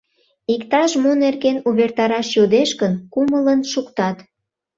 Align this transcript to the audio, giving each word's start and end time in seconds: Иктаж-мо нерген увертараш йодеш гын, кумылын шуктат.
Иктаж-мо 0.53 1.11
нерген 1.23 1.57
увертараш 1.69 2.27
йодеш 2.37 2.69
гын, 2.81 2.93
кумылын 3.13 3.61
шуктат. 3.71 4.17